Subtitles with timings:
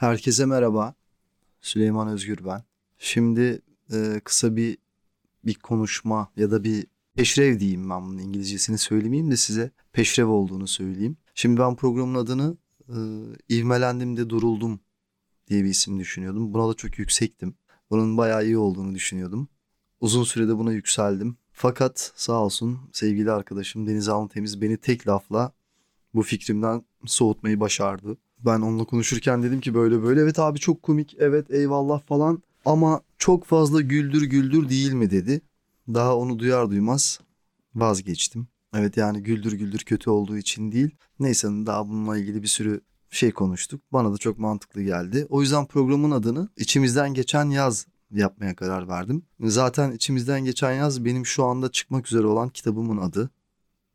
[0.00, 0.94] Herkese merhaba.
[1.60, 2.64] Süleyman Özgür ben.
[2.98, 4.78] Şimdi e, kısa bir
[5.44, 10.66] bir konuşma ya da bir peşrev diyeyim ben bunun İngilizcesini söylemeyeyim de size peşrev olduğunu
[10.66, 11.16] söyleyeyim.
[11.34, 12.56] Şimdi ben programın adını
[12.88, 12.98] e,
[13.56, 14.80] ivmelendim de duruldum
[15.48, 16.54] diye bir isim düşünüyordum.
[16.54, 17.54] Buna da çok yüksektim.
[17.90, 19.48] Bunun bayağı iyi olduğunu düşünüyordum.
[20.00, 21.36] Uzun sürede buna yükseldim.
[21.52, 25.52] Fakat sağ olsun sevgili arkadaşım Deniz Alın Temiz beni tek lafla
[26.14, 28.16] bu fikrimden soğutmayı başardı.
[28.44, 33.00] Ben onunla konuşurken dedim ki böyle böyle evet abi çok komik evet eyvallah falan ama
[33.18, 35.40] çok fazla güldür güldür değil mi dedi.
[35.88, 37.20] Daha onu duyar duymaz
[37.74, 38.48] vazgeçtim.
[38.74, 40.90] Evet yani güldür güldür kötü olduğu için değil.
[41.20, 42.80] Neyse daha bununla ilgili bir sürü
[43.10, 43.82] şey konuştuk.
[43.92, 45.26] Bana da çok mantıklı geldi.
[45.28, 49.22] O yüzden programın adını içimizden geçen yaz yapmaya karar verdim.
[49.40, 53.30] Zaten içimizden geçen yaz benim şu anda çıkmak üzere olan kitabımın adı.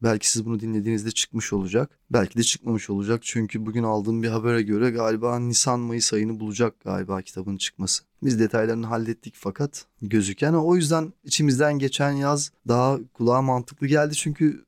[0.06, 2.00] Belki siz bunu dinlediğinizde çıkmış olacak.
[2.12, 3.20] Belki de çıkmamış olacak.
[3.24, 8.04] Çünkü bugün aldığım bir habere göre galiba Nisan-Mayıs ayını bulacak galiba kitabın çıkması.
[8.24, 14.16] Biz detaylarını hallettik fakat gözüken o yüzden içimizden geçen yaz daha kulağa mantıklı geldi.
[14.16, 14.66] Çünkü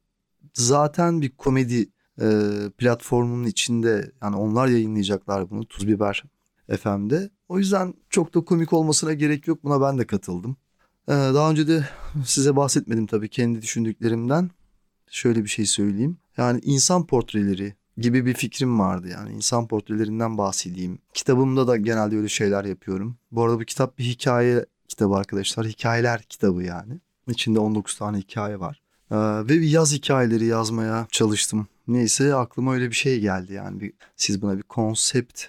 [0.54, 1.90] zaten bir komedi
[2.22, 2.28] e,
[2.78, 6.24] platformunun içinde yani onlar yayınlayacaklar bunu Tuz Biber
[6.82, 7.30] FM'de.
[7.50, 9.64] O yüzden çok da komik olmasına gerek yok.
[9.64, 10.58] Buna ben de katıldım.
[11.08, 11.88] Ee, daha önce de
[12.26, 14.50] size bahsetmedim tabii kendi düşündüklerimden
[15.10, 16.18] şöyle bir şey söyleyeyim.
[16.38, 21.00] Yani insan portreleri gibi bir fikrim vardı yani insan portrelerinden bahsedeyim.
[21.14, 23.18] Kitabımda da genelde öyle şeyler yapıyorum.
[23.32, 25.68] Bu arada bu kitap bir hikaye kitabı arkadaşlar.
[25.68, 27.00] Hikayeler kitabı yani.
[27.28, 28.82] İçinde 19 tane hikaye var.
[29.12, 31.68] Ee, ve bir yaz hikayeleri yazmaya çalıştım.
[31.88, 33.80] Neyse aklıma öyle bir şey geldi yani.
[33.80, 35.44] Bir, siz buna bir konsept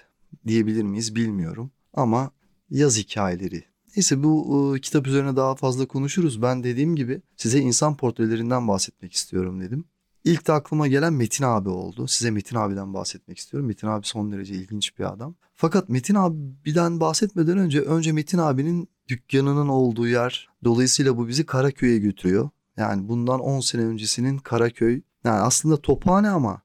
[0.47, 1.71] diyebilir miyiz bilmiyorum.
[1.93, 2.31] Ama
[2.69, 3.63] yaz hikayeleri
[3.95, 6.41] Neyse bu e, kitap üzerine daha fazla konuşuruz.
[6.41, 9.85] Ben dediğim gibi size insan portrelerinden bahsetmek istiyorum dedim.
[10.23, 12.07] İlk de aklıma gelen Metin abi oldu.
[12.07, 13.67] Size Metin abiden bahsetmek istiyorum.
[13.67, 15.35] Metin abi son derece ilginç bir adam.
[15.55, 20.49] Fakat Metin abiden bahsetmeden önce önce Metin abinin dükkanının olduğu yer.
[20.63, 22.49] Dolayısıyla bu bizi Karaköy'e götürüyor.
[22.77, 25.01] Yani bundan 10 sene öncesinin Karaköy.
[25.23, 26.61] Yani aslında Tophane ama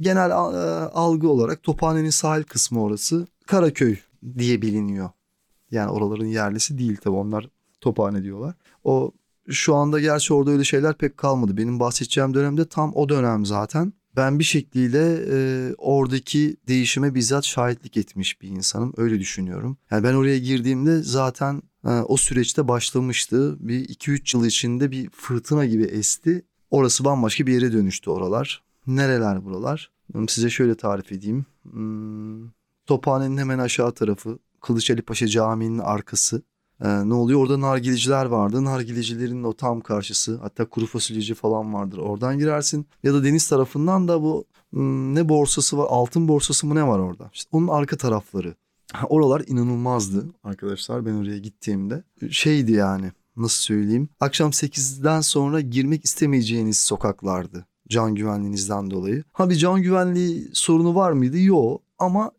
[0.00, 0.34] genel e,
[0.84, 3.96] algı olarak Tophane'nin sahil kısmı orası Karaköy
[4.38, 5.10] diye biliniyor.
[5.70, 7.48] Yani oraların yerlisi değil tabi onlar
[7.80, 8.54] tophane diyorlar.
[8.84, 9.12] O
[9.48, 11.56] şu anda gerçi orada öyle şeyler pek kalmadı.
[11.56, 13.92] Benim bahsedeceğim dönemde tam o dönem zaten.
[14.16, 18.92] Ben bir şekliyle e, oradaki değişime bizzat şahitlik etmiş bir insanım.
[18.96, 19.76] Öyle düşünüyorum.
[19.90, 23.56] Yani ben oraya girdiğimde zaten e, o süreçte başlamıştı.
[23.60, 26.44] Bir 2-3 yıl içinde bir fırtına gibi esti.
[26.70, 28.62] Orası bambaşka bir yere dönüştü oralar.
[28.86, 29.90] Nereler buralar?
[30.28, 31.46] Size şöyle tarif edeyim.
[31.62, 32.48] Hmm,
[32.86, 36.42] Tophane'nin hemen aşağı tarafı Kılıçeli Paşa Camii'nin arkası.
[36.84, 37.40] Ee, ne oluyor?
[37.40, 38.64] Orada nargileciler vardı.
[38.64, 40.38] Nargilecilerin o tam karşısı.
[40.42, 41.98] Hatta kuru fasulyeci falan vardır.
[41.98, 42.86] Oradan girersin.
[43.02, 44.44] Ya da deniz tarafından da bu
[45.14, 45.86] ne borsası var?
[45.90, 47.30] Altın borsası mı ne var orada?
[47.34, 48.54] İşte onun arka tarafları.
[49.08, 52.04] Oralar inanılmazdı arkadaşlar ben oraya gittiğimde.
[52.30, 54.08] Şeydi yani nasıl söyleyeyim.
[54.20, 57.66] Akşam 8'den sonra girmek istemeyeceğiniz sokaklardı.
[57.88, 59.24] Can güvenliğinizden dolayı.
[59.32, 61.38] Ha bir can güvenliği sorunu var mıydı?
[61.38, 62.30] Yok ama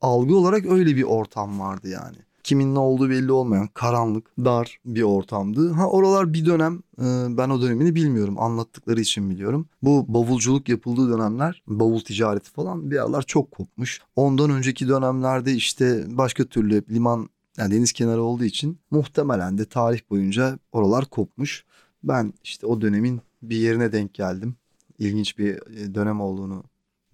[0.00, 2.16] algı olarak öyle bir ortam vardı yani.
[2.42, 5.72] Kimin ne olduğu belli olmayan karanlık, dar bir ortamdı.
[5.72, 8.38] Ha oralar bir dönem e, ben o dönemini bilmiyorum.
[8.38, 9.68] Anlattıkları için biliyorum.
[9.82, 14.00] Bu bavulculuk yapıldığı dönemler, bavul ticareti falan bir yerler çok kopmuş.
[14.16, 20.00] Ondan önceki dönemlerde işte başka türlü liman yani deniz kenarı olduğu için muhtemelen de tarih
[20.10, 21.64] boyunca oralar kopmuş.
[22.02, 24.56] Ben işte o dönemin bir yerine denk geldim.
[24.98, 26.64] İlginç bir e, dönem olduğunu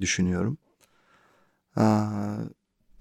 [0.00, 0.58] düşünüyorum.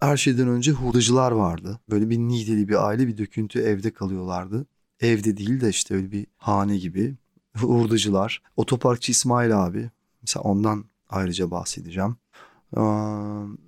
[0.04, 1.80] Her şeyden önce hurdacılar vardı.
[1.90, 4.66] Böyle bir nideli bir aile bir döküntü evde kalıyorlardı.
[5.00, 7.16] Evde değil de işte öyle bir hane gibi.
[7.58, 8.42] Hurdacılar.
[8.58, 9.90] Otoparkçı İsmail abi.
[10.22, 12.16] Mesela ondan ayrıca bahsedeceğim.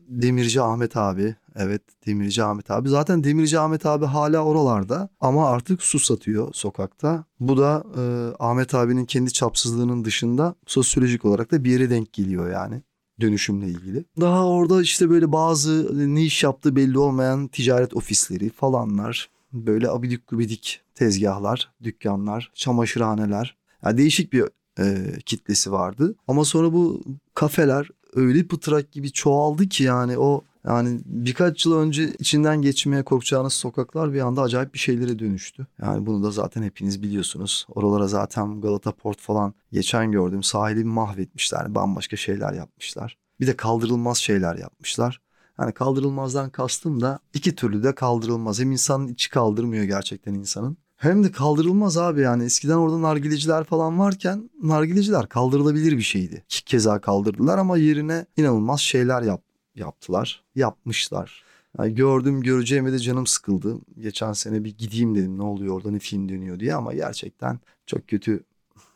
[0.07, 1.35] Demirci Ahmet abi.
[1.56, 2.90] Evet Demirci Ahmet abi.
[2.90, 7.23] Zaten Demirci Ahmet abi hala oralarda ama artık su satıyor sokakta.
[7.40, 8.03] Bu da e,
[8.40, 12.81] Ahmet abinin kendi çapsızlığının dışında sosyolojik olarak da bir yere denk geliyor yani
[13.21, 14.05] dönüşümle ilgili.
[14.21, 20.28] Daha orada işte böyle bazı ne iş yaptığı belli olmayan ticaret ofisleri falanlar, böyle abidik
[20.28, 23.57] gubidik tezgahlar, dükkanlar, çamaşırhaneler.
[23.85, 24.43] Yani değişik bir
[24.79, 26.16] e, kitlesi vardı.
[26.28, 27.03] Ama sonra bu
[27.34, 33.53] kafeler öyle pıtrak gibi çoğaldı ki yani o yani birkaç yıl önce içinden geçmeye korkacağınız
[33.53, 35.67] sokaklar bir anda acayip bir şeylere dönüştü.
[35.82, 37.67] Yani bunu da zaten hepiniz biliyorsunuz.
[37.76, 40.44] Oralara zaten Galata Port falan geçen gördüm.
[40.44, 41.76] Sahili mahvetmişler.
[41.76, 43.17] Bambaşka şeyler yapmışlar.
[43.40, 45.22] Bir de kaldırılmaz şeyler yapmışlar.
[45.59, 48.59] Yani kaldırılmazdan kastım da iki türlü de kaldırılmaz.
[48.59, 50.78] Hem insanın içi kaldırmıyor gerçekten insanın.
[50.96, 56.44] Hem de kaldırılmaz abi yani eskiden orada nargileciler falan varken nargileciler kaldırılabilir bir şeydi.
[56.50, 59.44] Keza kaldırdılar ama yerine inanılmaz şeyler yap,
[59.75, 61.43] yaptılar, yapmışlar.
[61.79, 63.77] Yani gördüm göreceğime de canım sıkıldı.
[63.99, 68.07] Geçen sene bir gideyim dedim ne oluyor orada ne film dönüyor diye ama gerçekten çok
[68.07, 68.43] kötü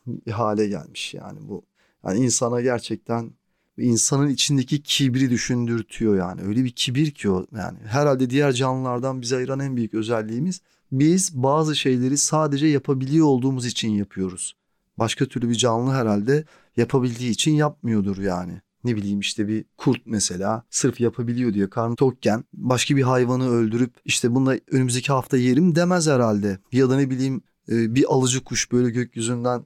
[0.07, 1.63] bir hale gelmiş yani bu.
[2.05, 3.31] Yani insana gerçekten
[3.77, 6.41] insanın içindeki kibri düşündürtüyor yani.
[6.41, 7.77] Öyle bir kibir ki o yani.
[7.85, 10.61] Herhalde diğer canlılardan bize ayıran en büyük özelliğimiz
[10.91, 14.55] biz bazı şeyleri sadece yapabiliyor olduğumuz için yapıyoruz.
[14.97, 16.45] Başka türlü bir canlı herhalde
[16.77, 18.61] yapabildiği için yapmıyordur yani.
[18.83, 23.93] Ne bileyim işte bir kurt mesela sırf yapabiliyor diye karnı tokken başka bir hayvanı öldürüp
[24.05, 26.59] işte bununla önümüzdeki hafta yerim demez herhalde.
[26.71, 29.65] Ya da ne bileyim e, bir alıcı kuş böyle gökyüzünden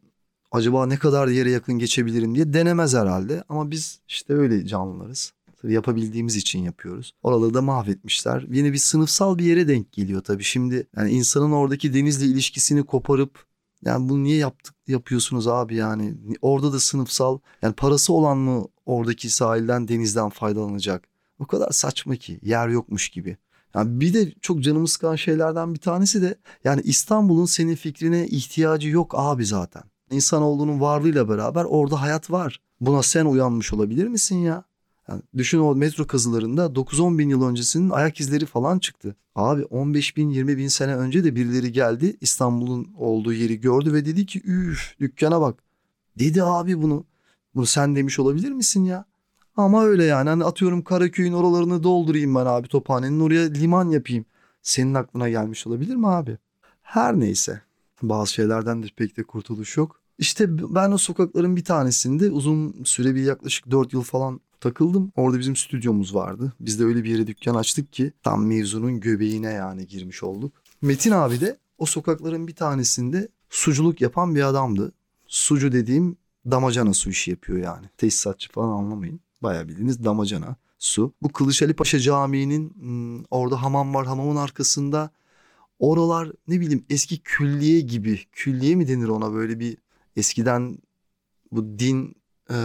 [0.52, 3.44] acaba ne kadar yere yakın geçebilirim diye denemez herhalde.
[3.50, 5.34] Ama biz işte öyle canlılarız.
[5.64, 7.14] Yapabildiğimiz için yapıyoruz.
[7.24, 8.46] Oraları da mahvetmişler.
[8.50, 10.44] Yine bir sınıfsal bir yere denk geliyor tabii.
[10.44, 13.46] Şimdi yani insanın oradaki denizle ilişkisini koparıp
[13.86, 16.18] yani bunu niye yaptık yapıyorsunuz abi yani?
[16.42, 21.08] Orada da sınıfsal yani parası olan mı oradaki sahilden denizden faydalanacak?
[21.40, 23.38] O kadar saçma ki yer yokmuş gibi.
[23.76, 28.90] Yani bir de çok canımı sıkan şeylerden bir tanesi de yani İstanbul'un senin fikrine ihtiyacı
[28.90, 29.84] yok abi zaten.
[30.12, 32.62] İnsanoğlunun varlığıyla beraber orada hayat var.
[32.82, 34.64] Buna sen uyanmış olabilir misin ya?
[35.10, 39.16] Yani düşün o metro kazılarında 9-10 bin yıl öncesinin ayak izleri falan çıktı.
[39.36, 44.06] Abi 15 bin 20 bin sene önce de birileri geldi İstanbul'un olduğu yeri gördü ve
[44.06, 45.64] dedi ki üf dükkana bak.
[46.20, 47.06] Dedi abi bunu.
[47.56, 49.06] Bunu sen demiş olabilir misin ya?
[49.58, 54.26] Ama öyle yani hani atıyorum Karaköy'ün oralarını doldurayım ben abi Tophane'nin oraya liman yapayım.
[54.62, 56.38] Senin aklına gelmiş olabilir mi abi?
[56.82, 57.62] Her neyse
[58.02, 60.00] bazı şeylerden de pek de kurtuluş yok.
[60.18, 65.12] İşte ben o sokakların bir tanesinde uzun süre bir yaklaşık 4 yıl falan takıldım.
[65.16, 66.54] Orada bizim stüdyomuz vardı.
[66.60, 70.54] Biz de öyle bir yere dükkan açtık ki tam mevzunun göbeğine yani girmiş olduk.
[70.82, 74.92] Metin abi de o sokakların bir tanesinde suculuk yapan bir adamdı.
[75.28, 76.18] Sucu dediğim
[76.52, 77.86] damacana su işi yapıyor yani.
[77.98, 79.20] Tesisatçı falan anlamayın.
[79.42, 81.14] Bayağı bildiğiniz damacana su.
[81.22, 84.06] Bu Kılıç Ali Paşa Camii'nin hmm, orada hamam var.
[84.08, 85.10] Hamamın arkasında
[85.80, 88.20] oralar ne bileyim eski külliye gibi.
[88.32, 89.78] Külliye mi denir ona böyle bir
[90.16, 90.78] eskiden
[91.52, 92.16] bu din
[92.50, 92.56] ee,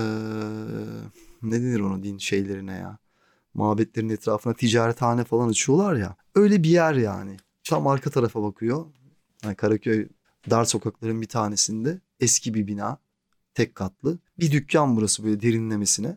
[1.42, 2.98] ne denir ona din şeylerine ya.
[3.54, 6.16] Mabetlerin etrafına ticarethane falan açıyorlar ya.
[6.34, 7.36] Öyle bir yer yani.
[7.64, 8.86] Tam arka tarafa bakıyor.
[9.44, 10.08] Yani Karaköy
[10.50, 12.98] dar sokakların bir tanesinde eski bir bina.
[13.54, 14.18] Tek katlı.
[14.38, 16.16] Bir dükkan burası böyle derinlemesine.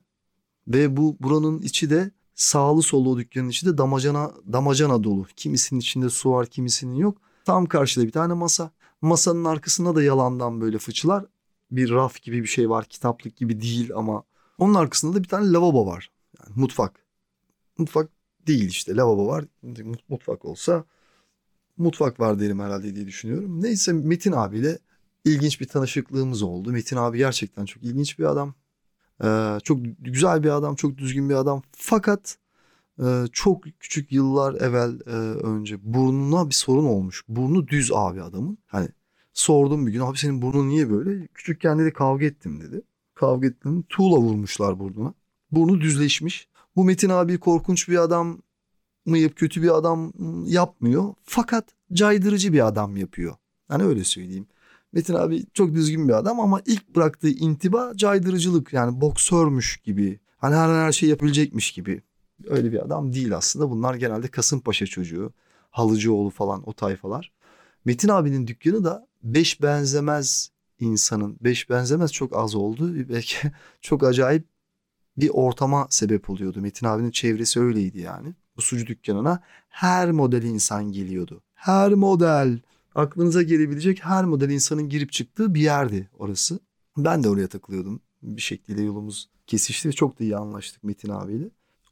[0.68, 5.26] Ve bu buranın içi de sağlı sollu dükkanın içi de damacana, damacana dolu.
[5.36, 7.18] Kimisinin içinde su var kimisinin yok.
[7.46, 8.72] Tam karşıda bir tane masa.
[9.02, 11.26] Masanın arkasında da yalandan böyle fıçılar.
[11.72, 12.86] Bir raf gibi bir şey var.
[12.86, 14.24] Kitaplık gibi değil ama
[14.62, 16.12] onun arkasında da bir tane lavabo var.
[16.40, 17.06] Yani mutfak.
[17.78, 18.10] Mutfak
[18.48, 19.46] değil işte lavabo var.
[20.10, 20.86] Mutfak olsa
[21.78, 23.62] mutfak var derim herhalde diye düşünüyorum.
[23.62, 24.80] Neyse Metin abiyle
[25.26, 26.72] ilginç bir tanışıklığımız oldu.
[26.72, 28.54] Metin abi gerçekten çok ilginç bir adam.
[29.24, 31.62] Ee, çok güzel bir adam, çok düzgün bir adam.
[31.72, 32.38] Fakat
[33.04, 37.24] e, çok küçük yıllar evvel e, önce burnuna bir sorun olmuş.
[37.28, 38.58] Burnu düz abi adamın.
[38.68, 38.90] Hani
[39.34, 41.28] sordum bir gün abi senin burnun niye böyle?
[41.28, 42.82] Küçükken dedi kavga ettim dedi
[43.22, 45.14] kavga ettiğinde tuğla vurmuşlar burnuna.
[45.52, 46.48] Burnu düzleşmiş.
[46.76, 48.42] Bu Metin abi korkunç bir adam
[49.06, 50.14] mı kötü bir adam
[50.46, 51.14] yapmıyor.
[51.24, 53.36] Fakat caydırıcı bir adam yapıyor.
[53.68, 54.48] Hani öyle söyleyeyim.
[54.94, 60.20] Metin abi çok düzgün bir adam ama ilk bıraktığı intiba caydırıcılık yani boksörmüş gibi.
[60.38, 62.02] Hani her her şey yapabilecekmiş gibi.
[62.48, 63.70] Öyle bir adam değil aslında.
[63.70, 65.34] Bunlar genelde Kasımpaşa çocuğu,
[65.72, 67.32] Halıcıoğlu falan o tayfalar.
[67.86, 70.52] Metin abinin dükkanı da beş benzemez
[70.82, 73.10] insanın beş benzemez çok az oldu.
[73.10, 73.38] Belki
[73.82, 74.48] çok acayip
[75.18, 76.62] bir ortama sebep oluyordu.
[76.62, 78.36] Metin abinin çevresi öyleydi yani.
[78.58, 81.44] Bu sucu dükkanına her model insan geliyordu.
[81.54, 82.60] Her model
[82.96, 86.60] aklınıza gelebilecek her model insanın girip çıktığı bir yerdi orası.
[86.98, 88.02] Ben de oraya takılıyordum.
[88.22, 91.50] Bir şekilde yolumuz kesişti ve çok da iyi anlaştık Metin abiyle.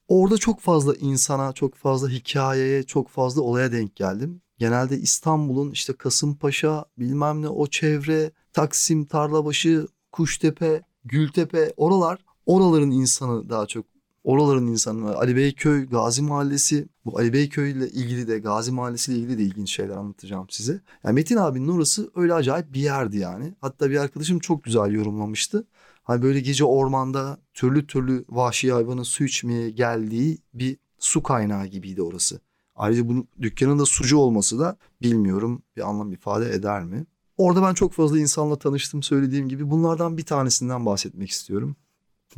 [0.08, 4.42] Orada çok fazla insana, çok fazla hikayeye, çok fazla olaya denk geldim.
[4.60, 13.50] Genelde İstanbul'un işte Kasımpaşa bilmem ne o çevre Taksim, Tarlabaşı, Kuştepe, Gültepe oralar oraların insanı
[13.50, 13.86] daha çok
[14.24, 19.20] oraların insanı Ali Beyköy, Gazi Mahallesi bu Ali Beyköy ile ilgili de Gazi Mahallesi ile
[19.20, 20.82] ilgili de ilginç şeyler anlatacağım size.
[21.04, 23.54] Yani Metin abinin orası öyle acayip bir yerdi yani.
[23.62, 25.68] Hatta bir arkadaşım çok güzel yorumlamıştı.
[26.04, 32.02] Hani böyle gece ormanda türlü türlü vahşi hayvanın su içmeye geldiği bir su kaynağı gibiydi
[32.02, 32.40] orası.
[32.80, 37.06] Ayrıca bunun dükkanın da sucu olması da bilmiyorum bir anlam ifade eder mi?
[37.38, 39.70] Orada ben çok fazla insanla tanıştım söylediğim gibi.
[39.70, 41.76] Bunlardan bir tanesinden bahsetmek istiyorum.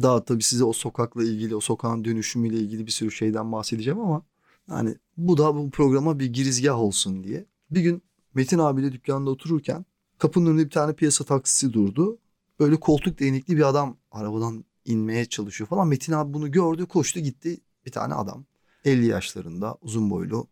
[0.01, 4.21] Daha tabii size o sokakla ilgili, o sokağın dönüşümüyle ilgili bir sürü şeyden bahsedeceğim ama
[4.69, 7.45] yani bu da bu programa bir girizgah olsun diye.
[7.71, 8.01] Bir gün
[8.33, 9.86] Metin abiyle dükkanda otururken
[10.17, 12.17] kapının önünde bir tane piyasa taksisi durdu.
[12.60, 15.88] Böyle koltuk değnekli bir adam arabadan inmeye çalışıyor falan.
[15.88, 18.45] Metin abi bunu gördü koştu gitti bir tane adam.
[18.85, 20.47] 50 yaşlarında uzun boylu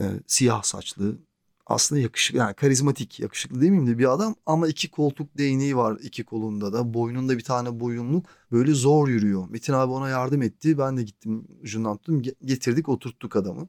[0.00, 1.18] e, siyah saçlı
[1.66, 6.24] aslında yakışıklı yani karizmatik yakışıklı demeyeyim de bir adam ama iki koltuk değneği var iki
[6.24, 6.94] kolunda da.
[6.94, 9.48] Boynunda bir tane boyunluk böyle zor yürüyor.
[9.50, 10.78] Metin abi ona yardım etti.
[10.78, 13.68] Ben de gittim ucundan tuttum getirdik oturttuk adamı.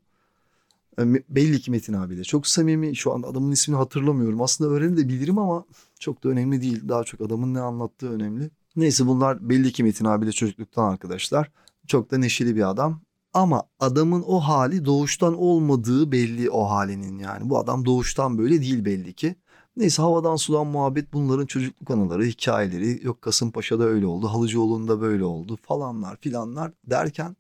[1.00, 2.96] E, belli ki Metin abi de çok samimi.
[2.96, 4.42] Şu an adamın ismini hatırlamıyorum.
[4.42, 5.66] Aslında öğrenebilirim ama
[6.00, 6.90] çok da önemli değil.
[6.90, 8.50] Daha çok adamın ne anlattığı önemli.
[8.76, 11.52] Neyse bunlar belli ki Metin abi de çocukluktan arkadaşlar.
[11.88, 13.02] Çok da neşeli bir adam
[13.38, 17.50] ama adamın o hali doğuştan olmadığı belli o halinin yani.
[17.50, 19.36] Bu adam doğuştan böyle değil belli ki.
[19.78, 23.06] Neyse havadan sudan muhabbet bunların çocukluk anıları, hikayeleri.
[23.06, 27.36] Yok Kasımpaşa'da öyle oldu, Halıcıoğlu'nda böyle oldu falanlar filanlar derken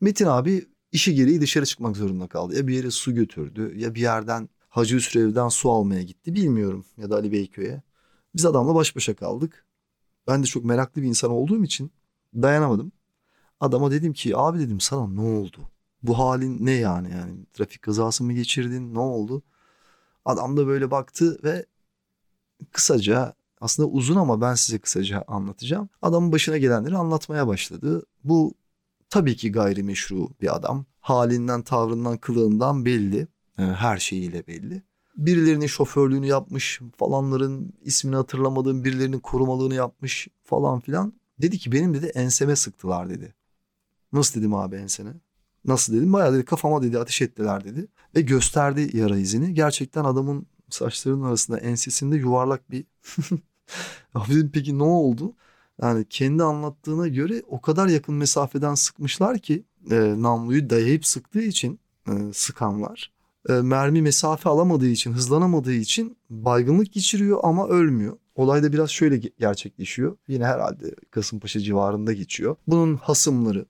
[0.00, 2.56] Metin abi işi gereği dışarı çıkmak zorunda kaldı.
[2.56, 7.10] Ya bir yere su götürdü ya bir yerden Hacı Hüsrev'den su almaya gitti bilmiyorum ya
[7.10, 7.82] da Ali Beyköy'e.
[8.34, 9.66] Biz adamla baş başa kaldık.
[10.28, 11.92] Ben de çok meraklı bir insan olduğum için
[12.34, 12.92] dayanamadım.
[13.60, 15.58] Adama dedim ki abi dedim sana ne oldu?
[16.02, 19.42] Bu halin ne yani yani trafik kazası mı geçirdin ne oldu?
[20.24, 21.66] Adam da böyle baktı ve
[22.72, 25.88] kısaca aslında uzun ama ben size kısaca anlatacağım.
[26.02, 28.02] Adamın başına gelenleri anlatmaya başladı.
[28.24, 28.54] Bu
[29.10, 30.84] tabii ki gayrimeşru bir adam.
[31.00, 33.26] Halinden, tavrından, kılığından belli.
[33.58, 34.82] Ee, her şeyiyle belli.
[35.16, 41.12] Birilerinin şoförlüğünü yapmış falanların ismini hatırlamadığım birilerinin korumalığını yapmış falan filan.
[41.38, 43.34] Dedi ki benim dedi enseme sıktılar dedi.
[44.14, 45.10] Nasıl dedim abi ensene?
[45.64, 46.12] Nasıl dedim?
[46.12, 47.86] Bayağı dedi kafama dedi ateş ettiler dedi.
[48.16, 49.54] Ve gösterdi yara izini.
[49.54, 52.84] Gerçekten adamın saçlarının arasında ensesinde yuvarlak bir...
[54.14, 55.34] abi dedim peki ne oldu?
[55.82, 61.80] Yani kendi anlattığına göre o kadar yakın mesafeden sıkmışlar ki e, namluyu dayayıp sıktığı için
[62.08, 63.12] e, sıkanlar.
[63.48, 68.18] E, mermi mesafe alamadığı için, hızlanamadığı için baygınlık geçiriyor ama ölmüyor.
[68.34, 70.16] Olay da biraz şöyle gerçekleşiyor.
[70.28, 72.56] Yine herhalde Kasımpaşa civarında geçiyor.
[72.66, 73.66] Bunun hasımları,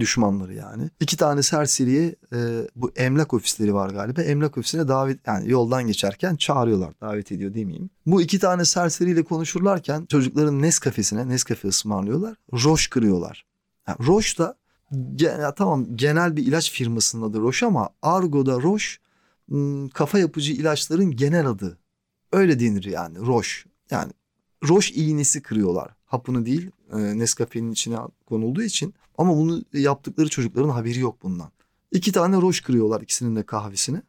[0.00, 0.90] düşmanları yani.
[1.00, 4.22] İki tane serseriye e, bu emlak ofisleri var galiba.
[4.22, 6.94] Emlak ofisine davet yani yoldan geçerken çağırıyorlar.
[7.00, 7.90] Davet ediyor demeyeyim.
[8.06, 12.36] Bu iki tane serseriyle konuşurlarken çocukların Nescafe'sine Nescafe ısmarlıyorlar.
[12.52, 13.46] Roş kırıyorlar.
[13.88, 14.56] Yani Roş da
[15.18, 19.00] ya tamam genel bir ilaç firmasının adı Roş ama Argo'da Roş
[19.94, 21.78] kafa yapıcı ilaçların genel adı.
[22.32, 23.66] Öyle denir yani Roş.
[23.90, 24.12] Yani
[24.68, 25.90] Roş iğnesi kırıyorlar.
[26.04, 27.96] Hapını değil e, Nescafe'nin içine
[28.26, 31.50] konulduğu için ama bunu yaptıkları çocukların haberi yok bundan.
[31.92, 34.02] İki tane roş kırıyorlar ikisinin de kahvesini.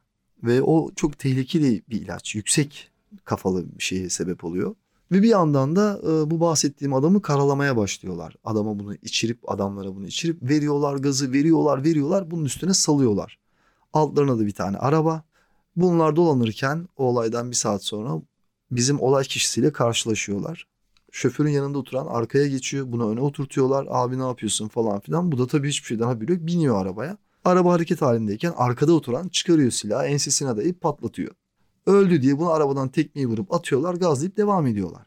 [0.44, 2.36] Ve o çok tehlikeli bir ilaç.
[2.36, 2.92] Yüksek
[3.24, 4.76] kafalı bir şeye sebep oluyor.
[5.12, 8.36] Ve bir yandan da e, bu bahsettiğim adamı karalamaya başlıyorlar.
[8.44, 13.40] Adama bunu içirip adamlara bunu içirip veriyorlar gazı veriyorlar veriyorlar bunun üstüne salıyorlar.
[13.94, 15.24] Altlarına da bir tane araba.
[15.76, 18.22] Bunlar dolanırken o olaydan bir saat sonra
[18.72, 20.68] bizim olay kişisiyle karşılaşıyorlar
[21.16, 22.92] şoförün yanında oturan arkaya geçiyor.
[22.92, 23.88] Buna öne oturtuyorlar.
[23.90, 25.32] Abi ne yapıyorsun falan filan.
[25.32, 26.42] Bu da tabii hiçbir şeyden haberi yok.
[26.42, 27.18] Biniyor arabaya.
[27.46, 31.32] Araba hareket halindeyken arkada oturan çıkarıyor silahı ensesine dayayıp patlatıyor.
[31.86, 35.06] Öldü diye bunu arabadan tekmeyi vurup atıyorlar gazlayıp devam ediyorlar.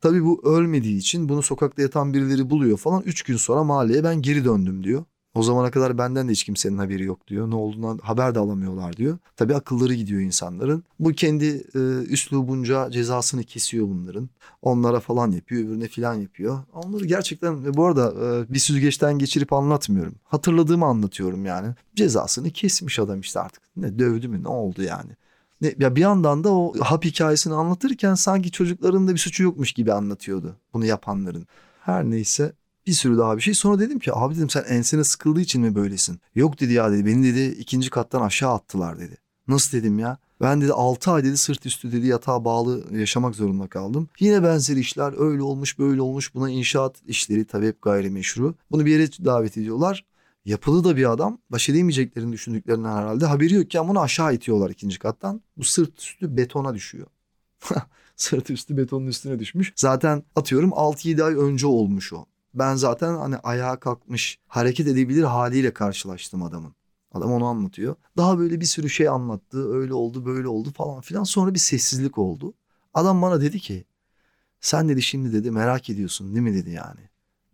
[0.00, 3.02] Tabii bu ölmediği için bunu sokakta yatan birileri buluyor falan.
[3.02, 5.04] Üç gün sonra mahalleye ben geri döndüm diyor.
[5.34, 7.50] O zamana kadar benden de hiç kimsenin haberi yok diyor.
[7.50, 9.18] Ne olduğundan haber de alamıyorlar diyor.
[9.36, 10.84] Tabii akılları gidiyor insanların.
[11.00, 14.30] Bu kendi e, üslubunca cezasını kesiyor bunların.
[14.62, 16.58] Onlara falan yapıyor, öbürüne falan yapıyor.
[16.72, 20.14] Onları gerçekten ve bu arada e, bir süzgeçten geçirip anlatmıyorum.
[20.24, 21.74] Hatırladığımı anlatıyorum yani.
[21.96, 23.62] Cezasını kesmiş adam işte artık.
[23.76, 25.10] Ne dövdü mü ne oldu yani.
[25.60, 29.72] Ne, ya bir yandan da o hap hikayesini anlatırken sanki çocukların da bir suçu yokmuş
[29.72, 31.46] gibi anlatıyordu bunu yapanların.
[31.80, 32.52] Her neyse
[32.86, 33.54] bir sürü daha bir şey.
[33.54, 36.20] Sonra dedim ki abi dedim sen ensene sıkıldığı için mi böylesin?
[36.34, 39.16] Yok dedi ya dedi beni dedi ikinci kattan aşağı attılar dedi.
[39.48, 40.18] Nasıl dedim ya?
[40.40, 44.08] Ben dedi 6 ay dedi sırt üstü dedi yatağa bağlı yaşamak zorunda kaldım.
[44.20, 48.54] Yine benzer işler öyle olmuş böyle olmuş buna inşaat işleri tabii hep gayrimeşru.
[48.70, 50.04] Bunu bir yere davet ediyorlar.
[50.44, 54.98] Yapılı da bir adam baş edemeyeceklerini düşündüklerinden herhalde haberi yok ki bunu aşağı itiyorlar ikinci
[54.98, 55.40] kattan.
[55.56, 57.06] Bu sırt üstü betona düşüyor.
[58.16, 59.72] sırt üstü betonun üstüne düşmüş.
[59.76, 62.26] Zaten atıyorum 6-7 ay önce olmuş o.
[62.54, 66.74] Ben zaten hani ayağa kalkmış hareket edebilir haliyle karşılaştım adamın.
[67.12, 67.96] Adam onu anlatıyor.
[68.16, 69.74] Daha böyle bir sürü şey anlattı.
[69.74, 71.24] Öyle oldu böyle oldu falan filan.
[71.24, 72.54] Sonra bir sessizlik oldu.
[72.94, 73.84] Adam bana dedi ki
[74.60, 77.00] sen dedi şimdi dedi merak ediyorsun değil mi dedi yani.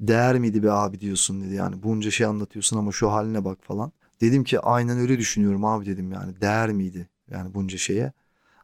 [0.00, 3.93] Değer miydi be abi diyorsun dedi yani bunca şey anlatıyorsun ama şu haline bak falan.
[4.21, 8.12] Dedim ki aynen öyle düşünüyorum abi dedim yani değer miydi yani bunca şeye.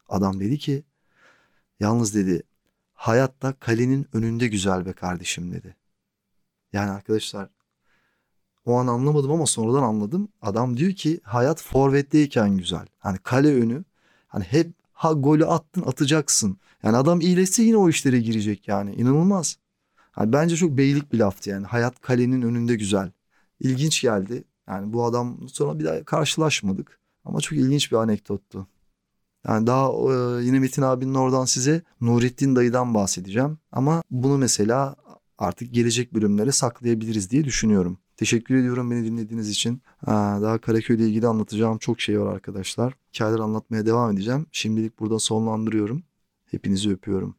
[0.09, 0.83] Adam dedi ki
[1.79, 2.43] yalnız dedi
[2.93, 5.75] hayatta kalenin önünde güzel be kardeşim dedi.
[6.75, 7.49] Yani arkadaşlar
[8.65, 10.27] o an anlamadım ama sonradan anladım.
[10.41, 12.87] Adam diyor ki hayat forvetteyken güzel.
[12.99, 13.83] Hani kale önü
[14.27, 16.57] hani hep ha golü attın atacaksın.
[16.83, 19.57] Yani adam iyileşse yine o işlere girecek yani inanılmaz.
[20.19, 23.11] Yani bence çok beylik bir laftı yani hayat kalenin önünde güzel.
[23.59, 24.43] İlginç geldi.
[24.67, 26.99] Yani bu adam sonra bir daha karşılaşmadık.
[27.25, 28.67] Ama çok ilginç bir anekdottu.
[29.47, 33.57] Yani daha e, yine Metin abinin oradan size Nurettin dayıdan bahsedeceğim.
[33.71, 34.95] Ama bunu mesela
[35.37, 37.97] artık gelecek bölümlere saklayabiliriz diye düşünüyorum.
[38.17, 39.81] Teşekkür ediyorum beni dinlediğiniz için.
[40.05, 42.93] Ha, daha Karaköy ile ilgili anlatacağım çok şey var arkadaşlar.
[43.13, 44.45] Hikayeler anlatmaya devam edeceğim.
[44.51, 46.03] Şimdilik burada sonlandırıyorum.
[46.45, 47.35] Hepinizi öpüyorum.